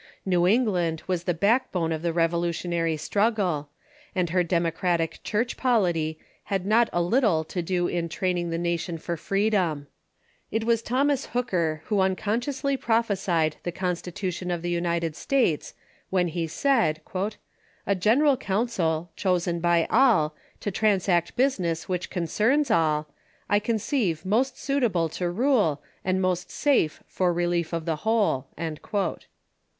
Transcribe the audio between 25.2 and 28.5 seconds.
rule, and most safe for relief of the whole."